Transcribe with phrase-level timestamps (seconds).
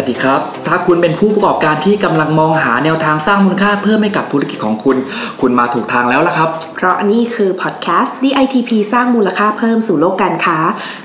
[0.00, 4.96] สวัสดีครับ ถ้าคุณเป็นผู้ประกอบการที่กำลังมองหาแนวทางสร้างมูลค่าเพิ่มให้กับธุรกิจของคุณ
[5.40, 10.58] คุณมาถูกทางแล้วละครับ เพราะนี่คือพอดแคสต์ DITP สร้างมูลค่าเพิ่มสู่โลกการค้า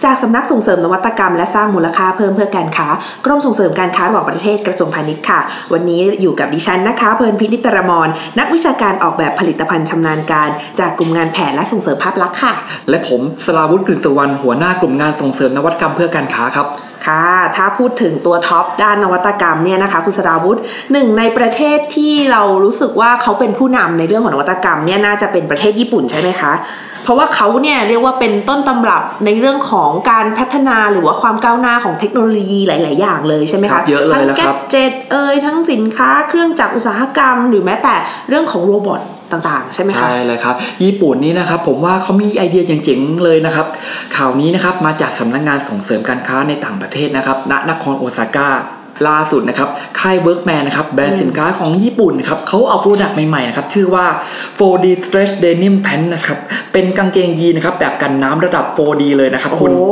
[0.04, 2.88] จากสำนักส่งเสริมนวัตกรรมและสร้างมูลค่าเพิ่มเพื่อการค้า
[3.26, 5.39] กรมส่งเสริมการค้าระหว่างประเทศกระทรวงพาณิชย์ค่ะ
[5.73, 8.08] วันนี้อยู่กับดิฉันนะคะเพลินพินิตรมร
[8.39, 12.53] นักวิชาการออกแบบผลิตภัณฑ์ชำนาญการ จากกลุ่มงานแผนและส่งเสริมภาพลักษณ์ค่ะ
[12.89, 16.67] และผมสลาวุฒิกฤษวรรณหัวหน้ากลุ่มงานส่งเสริมนวัตกรรมเพื่อการค้าครับ
[17.05, 17.23] ค่ะ
[17.55, 20.59] ถ้าพูดถึงตัวท็อปด้านนวัตกรรมเนี่ยนะคะคุณสราวุธ
[20.91, 26.53] หนึ่งในประเทศที่เรารู้สึกว่าเขาเป็นผู้นำในเรื่องของนวัตกรรมเนี่ยน่าจะเป็นประเทศญี่ปุ่นใช่ไหมคะ
[27.03, 37.95] เพราะว่าเขาเนี่ยเรียกว่าเป็นต้นตำรับในเรื่องของการพัฒนาหรือว่าความก้าวหน้าของเทคโนโลยีหลาย ๆ อย่างเลยใช่ไหมครัคะบเยอะเลยแล้วครับทั้งแกเจ็ตเอ่ยทั้งสินค้าเครื่องจักรอุตสาหกรรม หรือแม้แต่
[38.30, 39.02] เรื่องของโรบอท
[39.34, 43.67] ต่างๆ ใช่ไหมคะใช่เลยครับ ญี่ปุ่นนี้นะครับผมว่าเขามีไอเดียเจ๋งๆเลยนะครับ
[44.17, 48.50] ข่าวนี้นะครับมาจากสำนักงานส่งเสริมการค้าในต่างประเทศนะครับณนครโอซาก้า
[49.09, 54.06] ล่าสุดนะครับค่าย Workman นะครับแบรนด์สินค้าของญี่ปุ่นนะครับเขาเอา product ใหม่ๆนะครับชื่อว่า
[54.58, 56.38] 4D Stretch Denim Pant นะครับ
[56.73, 59.88] เป็นกางเกงยีนนะครับแบบกันน้ำระดับ 4D เลยนะครับคุณโอ้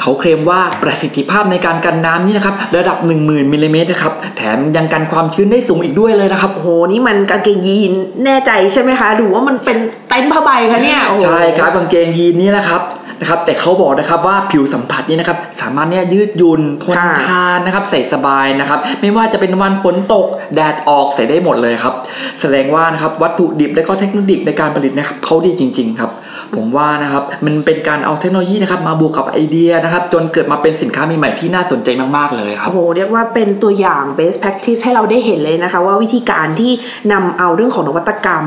[0.00, 7.92] เขาเคลมว่าประสิทธิภาพในการกันน้ำนี่นะครับระดับ 10,000มิลลิเมตรนะครับแถมยังกันความชื้นได้สูงอีกด้วยเลยนะครับโอ้โหนี่มันกางเกงยีน
[8.24, 12.82] แน่ใจใช่ไหมคะหรือว่ามันเป็นเต็นท์ผ้าใบคะเนี่ยโอ้โหใช่ครับกางเกงยีนนี่นะครับ
[13.20, 21.94] นะครับแต่เขาบอกนะครับว่าผิวสัมผัสนี่นะครับสามารถเนี่ยยืดหยุ่นทนค่ะทานนะครับใส่สบายนะครับไม่ว่าจะเป็นวันฝนตกแดดออกใส่ได้หมดเลยครับ
[22.40, 26.10] แสดงว่านะครับวัตถุดิบและก็เทคโนโลยีในการผลิตนะครับเขาดีจริง ๆ ครับ
[26.56, 36.72] ผมว่านะครับมันเป็นการเอาเทคโนโลยีนะครับมาบวกกับไอเดียนะครับจนเกิดมาเป็นสินค้าใหม่ๆที่น่าสนใจมากๆเลยครับโอ้โหเรียกว่าเป็นตัวอย่าง best practice ให้เราได้เห็นเลยนะคะ ว่าวิธีการที่
[37.12, 38.44] นำเอาเรื่องของนวัตกรรม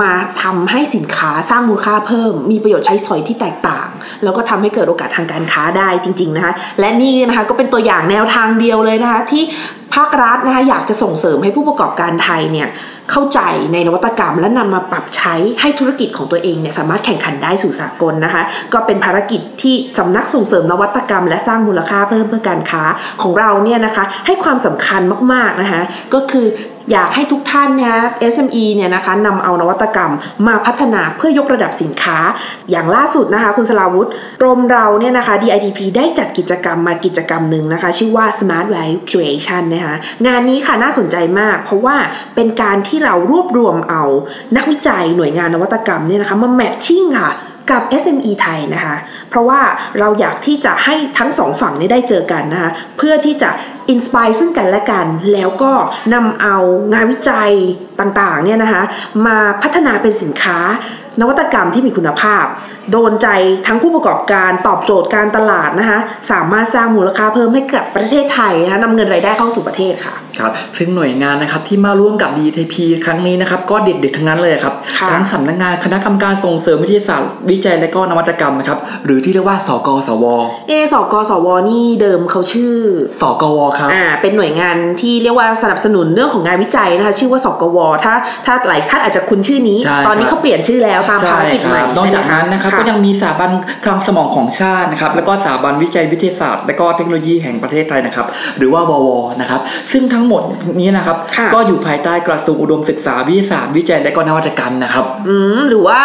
[0.00, 3.88] มาทำให้สินค้าสร้างมูลค่าเพิ่ม มีประโยชน์ใช้สอยที่แตกต่าง
[4.22, 9.44] แล้วก็ทำให้เกิดโอกาสทางการค้าได้จริงๆนะคะและนี่นะคะก็เป็นตัวอย่างแนวทางเดียวเลยนะคะที่
[9.94, 12.68] ภาครัฐนะคะอยากจะส่งเสริมให้ผู้ประกอบการไทยเนี่ย
[13.10, 13.40] เข้าใจ
[13.72, 18.42] ในนวัตกรรม และนำมาปรับใช้ให้ธุรกิจของตัวเองเนี่ยสามารถแข่งขันได้สู่สากลนะคะ
[18.72, 22.82] ก็เป็นภารกิจที่สำนักส่งเสริมนวัตกรรม และสร้างมูลค่าเพิ่มเพื่อการค้า
[23.22, 25.82] ของเราเนี่ยนะคะ ให้ความสำคัญมากๆนะคะ
[26.14, 26.46] ก็คือ
[26.92, 27.96] อยากให้ทุกท่านนะ
[28.32, 30.12] SME เนี่ยนะคะนำเอานวัตกรรม
[30.46, 32.18] มาพัฒนาเพื่อยกระดับสินค้า
[32.70, 34.08] อย่างล่าสุดนะคะ คุณสลาวุธ
[34.40, 39.96] กรมเราเนี่ยนะคะ DITP ได้จัดกิจกรรมมากิจกรรมหนึ่งนะคะ ชื่อว่า Smart Value Creation นะคะ
[40.26, 41.96] งานนี้ค่ะน่าสนใจมาก เพราะว่า
[42.34, 44.04] เป็นการที่เรารวบรวมเอา
[44.56, 47.32] นักวิจัยหน่วยงานนวัตกรรมเนี่ยนะคะมาแมทชิ่งค่ะ
[47.72, 48.96] กับ SME ไทยนะคะ
[49.30, 49.60] เพราะว่า
[49.98, 53.50] เราอยากที่จะให้ทั้งสองฝั่งนี้ได้เจอกันนะคะ เพื่อที่จะ
[53.90, 55.72] อินสปายซึ่งกันและกัน แล้วก็
[56.14, 56.56] นำเอา
[56.92, 57.52] งานวิจัย
[58.00, 58.82] ต่างๆเนี่ยนะคะ
[59.26, 60.58] มาพัฒนาเป็นสินค้า
[61.20, 62.44] นวัตกรรมที่มีคุณภาพ
[62.92, 63.28] โดนใจ
[63.66, 65.98] ทั้งผู้ประกอบการตอบโจทย์การตลาดนะคะ
[66.30, 72.74] สามารถสร้างมูลค่าเพิ่มให้กับประเทศไทยนะคะนำเงินรายได้เข้าสู่ประเทศค่ะครับซึ่งหน่วยงานนะครับที่มาร่วมกับ DTP
[73.04, 80.24] ครั้งนี้นะครับก็เด็ดๆทั้งนั้นเลยครับค่ะทั้งสำนักงานคณะกรรมการส่งเสริมวิทยาศาสตร์ วิจัยและก็นวัตกรรมนะครับหรือที่เรียกว่าสกสว
[80.68, 82.74] เอสกสวนี่เดิมเขาชื่อ
[83.22, 88.14] สกวครับอ่าเป็นหน่วยงานที่เรียกว่าสนับสนุนเรื่องของงานวิจัยนะคะชื่อว่าสกวถ้า
[88.46, 93.50] ถ้าหลายท่านอาจจะคุ้นชื่อนี้ใช่ตอนนี้ครับเขาเปลี่ยนชื่อแล้วตามใช่ภารกิจคใหม่รับนอกใช่ไหมจากนั้นนะครับก็ยังมีสถาบัน
[93.84, 98.26] คลังสมองของชาตินะครับแล้วก็สถาบันวิจัยวิทยาศาสตร์ และก็เทคโนโลยีแห่งประเทศไทยนะครับ
[98.58, 99.08] หรือว่าวว
[99.40, 99.60] นะครับ
[99.92, 100.42] ซึ่งทั้งหมด
[100.80, 106.00] นี้นะครับค่ะก็อยู่ภายใต้กระทรวงอุดมศึกษาวิทยาศาสตร์วิจัยและก็นวัตกรรมนะครับอืมหรือว่า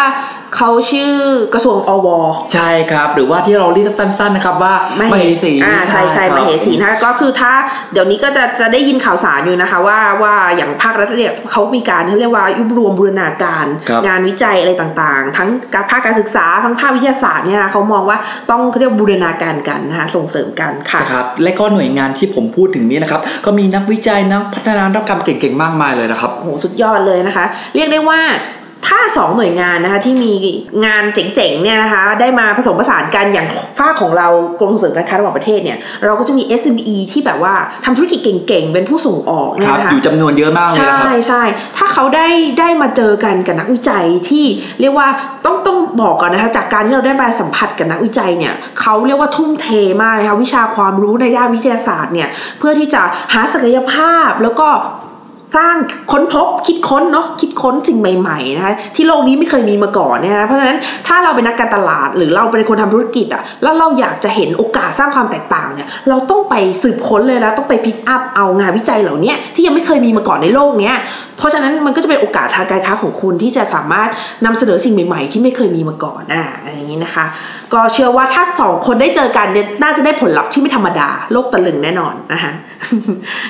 [0.56, 1.12] เขาชื่อ
[1.54, 2.08] กระทรวงอว
[2.54, 7.52] ใช่ครับ หรือว่าที่เราเรียกสั้นๆนะครับว่ามเหสีอ่าใช่ใช่ครับมเหสีนะคะก็คือถ้า
[7.92, 18.18] เดี๋ยวนี้ก็จะจะได้ยินข่าวสารอยู่นะคะ ว่าว่าอย่างภาครัฐเนี่ยเขามีการเขาเรียกว่ายุบรวมบูรณาการครับงานวิจัยอะไรต่างๆ ทั้งการภาคการศึกษาทั้งภาควิทยาศาสตร์เนี่ยนะเขามองว่า
[18.50, 28.20] ต้องเขาเรียกบูรณาการกันนะคะส่งเสริมกันค่ะนะครับและก็หน่วยงานที่ผมพูดถึงนี้นะครับก็มีนักวิจัยนักพัฒนานวัตกรรมเก่งๆมากมายเลยนะครับโอ้โหสุดยอดเลยนะคะ เรียกได้ว่า
[28.88, 30.32] ถ้าสองหน่วยงานนะคะที่มี
[30.86, 33.48] งานเจ๋งๆเนี่ยนะคะได้มาผสมผสานกันอย่าง
[33.78, 34.28] ฝ้ากของเรา
[34.58, 37.54] กรมส่งเสริมการค้าระหว่างประเทศเนี่ยเราก็จะมี SME ที่แบบว่า
[37.84, 41.42] ทำธุรกิจเก่งๆ เป็นผู้ส่งออกคเนี่ยรับนะคะอยู่จำนวนเยอะมากเลยใช่นะครับใช่
[41.76, 42.28] ถ้าเขาได้
[42.58, 44.44] ได้มาเจอกันกับนักวิจัยที่
[44.80, 45.08] เรียกว่า
[45.44, 49.66] ต้องต้องบอกก่อนนะคะจากการที่เราได้มาสัมผัสกับนักวิจัยเนี่ยเขาเรียกว่าทุ่มเท
[50.02, 52.28] มากเลยค่ะวิชาความรู้ในด้านวิทยาศาสตร์เนี่ย
[52.58, 53.02] เพื่อที่จะ
[53.34, 54.68] หาศักยภาพแล้วก็
[55.56, 55.76] สร้าง
[56.12, 70.96] ค้นพบคิดค้นเนาะคิดค้นสิ่งใหม่ๆนะคะที่โลกนี้ไม่เคยมีมาก่อนเนี่ยนะเพราะฉะนั้นถ้าเราเป็นนักการตลาด หรือเราเป็นคนทำธุรกิจอะ่ะแล้วเราอยากจะเห็นโอกาสสร้างความแตกต่างเนี่ยเราต้องไปสืบค้นเลยแล้วต้องไปพิกอัพเอางานวิจัยเหล่านี้ที่ยังไม่เคยมีมาก่อนในโลกเนี้ย
[71.38, 74.08] เพราะฉะนั้นมันก็จะเป็นโอกาสทางการค้าของคุณที่จะสามารถ
[74.44, 76.44] นำเสนอสิ่งใหม่ๆ ที่ไม่เคยมีมาก่อนอะ
[76.74, 77.24] อย่างนี้นะคะ
[77.72, 82.52] ก็เชื่อว่าถ้าสองคนได้เจอกันเนี่ยน่าจะได้ผลลัพธ์ที่ไม่ธรรมดาโลกตะลึงแน่นอนนะคะ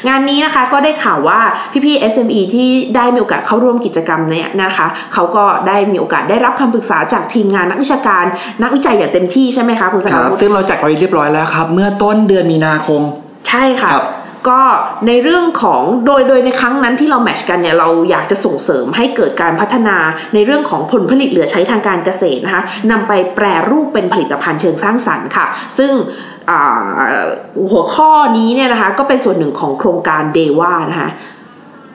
[0.09, 1.41] งานนี้นะคะก็ได้ข่าวว่า
[1.85, 8.25] พี่ๆ SME ที่ได้มีโอกาสเข้าร่วมกิจกรรมเนี่ยนะคะเขาก็ได้มีโอกาสได้รับคำปรึกษาจากทีมงานนักวิชาการ
[8.63, 13.01] นักวิจัยอย่างเต็มที่ใช่ไหมคะคุณสครารับวุธซึ่งเราจัดไว้เรียบร้อยแล้วครับ เมื่อต้นเดือนมีนาคม
[13.49, 14.07] ใช่ค่ะครับ
[14.51, 14.61] ก็
[15.07, 19.97] ในเรื่องของโดยโดยในครั้งนั้นที่เราแมทช์กันเนี่ยเราอยากจะส่งเสริมให้เกิดการพัฒนา
[20.35, 25.47] ในเรื่องของผลผลิตเหลือใช้ทางการเกษตรนะคะนำไปแปรรูปเป็นผลิตภัณฑ์เชิงสร้างสรรค์ค่ะ
[25.79, 25.93] ซึ่ง
[26.40, 26.40] อ่า
[27.70, 31.11] หัวข้อนี้เนี่ยนะคะก็เป็นส่วนหนึ่งของโครงการเดว่านะคะ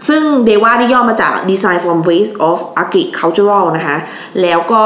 [0.07, 3.97] ซึ่งเดว่านี่ย่อมาจาก Design from Waste of Agricultural นะคะ
[4.41, 4.83] แล้วก็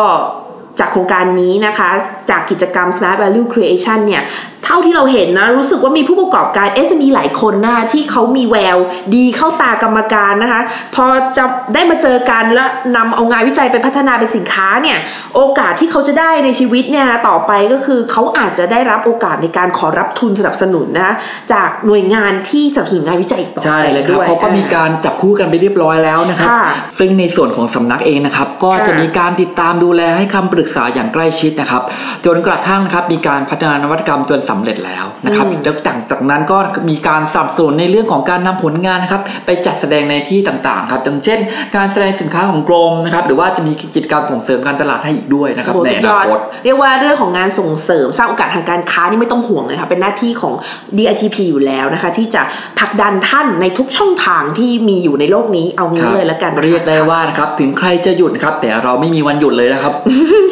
[0.79, 1.89] จากโครงการนี้นะคะ
[2.29, 4.23] จากกิจกรรม Smart Value Creation เนี่ย
[4.69, 8.77] ท่าที่เราเห็นนะ รู้สึกว่ามีผู้ประกอบการ SME หลายคนนะที่เขามีแวว
[9.15, 10.61] ดีเข้าตากรรมการนะคะ
[10.95, 11.05] พอ
[11.37, 14.97] จะได้มาเจอกันแล้วนำเอางานวิจัยไปพัฒนาเป็นสินค้าเนี่ย
[15.35, 21.15] โอกาสที่เขาจะได้ในชีวิตเนี่ยต่อไปก็คือเขาอาจจะได้รับโอกาสในการขอรับทุนสนับสนุนนะคะ
[21.53, 26.63] จากหน่วยงานที่สนับสนุนงานวิจัยอีกต่อไปใช่เลยครับด้วยเขาก็มีการจับคู่กันไปเรียบร้อยแล้วนะครับค่ะ
[26.99, 31.81] ซึ่งในส่วนของสำนักเองนะครับก็จะค่ะมีการติดตามดูแลให้คำปรึกษาอย่างใกล้ชิดนะครับ
[32.25, 36.57] จนกระทั่งนะครับมีการพัฒนานวัตกรรมจนสำเร็จแล้วนะครับแล้วจากจากนั้นก็
[36.89, 41.39] มีการสนับสนุนในเรื่องของการนำผลงานนะครับไปจัดแสดงในที่ต่างๆครับอย่างเช่น
[41.75, 50.53] การแสดงสินค้าของกรมนะครับหรือว่าจะมีกิจกรรมส่งเสริมการตลาดให้อีกด้วยนะครับโอ้โหในสุอดยนาอดคตเรียกว่าเรื่องของงานส่งเสริมสร้างโอกาสทางการค้านี่ไม่ต้องห่วงเลยค่ะเป็นหน้าที่ของ
[50.97, 52.41] DITP อยู่แล้วนะคะที่จะ
[52.79, 59.93] ผลักดันท่านในทุกช่องทางที่มีอยู่ในโลกนี้เอางี้เลยแล้วกันนะคะเรียกได้ว่านะครับถึงใครจะหยุดนะครับแต่เราไม่มีวันหยุดเลยนะครับ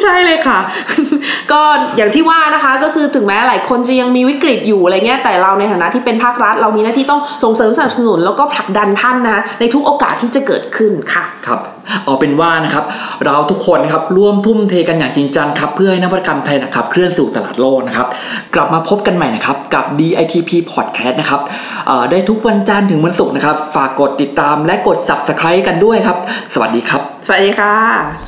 [0.02, 0.58] ใช่เลยค่ะ
[1.52, 1.60] ก็
[1.96, 11.60] อย่างที่ว่านะคะก็คือถึงแม้หลายคนจะยังมีวิกฤตอยู่อะไรเงี้ยแต่เราในฐานะที่เป็นภาครัฐ เรามีหน้าที่ต้องส่งเสริมสนับสนุนแล้วก็ผลักดันท่านนะในทุกโอกาสที่จะเกิดขึ้นค่ะครับ
[12.04, 12.84] เอาเป็นว่านะครับ
[13.26, 18.06] เราทุกคนนะครับร่วมทุ่มเทกันอย่างจริงจังครับเพื่อให้นวัตกรรมไทยนะครับเคลื่อนสู่ตลาดโลกนะครับ
[18.54, 21.40] กลับมาพบกันใหม่นะครับกับ DITP Podcast นะครับ
[21.86, 26.16] เอ่อได้ทุกวันจันทร์ถึงวันศุกร์นะครับ ฝากกดติดตามและกด Subscribe กันด้วยครับ
[26.54, 28.27] สวัสดีครับ สวัสดีค่ะ